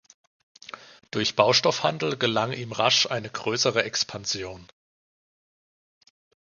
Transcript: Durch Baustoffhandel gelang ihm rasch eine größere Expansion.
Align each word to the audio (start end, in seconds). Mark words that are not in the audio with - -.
Durch 1.11 1.35
Baustoffhandel 1.35 2.17
gelang 2.17 2.53
ihm 2.53 2.71
rasch 2.71 3.05
eine 3.11 3.29
größere 3.29 3.83
Expansion. 3.83 4.67